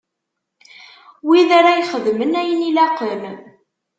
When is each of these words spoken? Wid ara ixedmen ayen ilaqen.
Wid 1.27 1.49
ara 1.59 1.71
ixedmen 1.81 2.33
ayen 2.41 2.61
ilaqen. 2.69 3.21